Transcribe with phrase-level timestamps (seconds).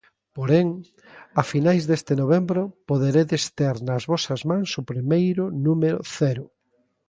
[0.37, 0.67] Porén,
[1.41, 6.45] a finais deste novembro, poderedes ter nas vosas mans o primeiro número cero.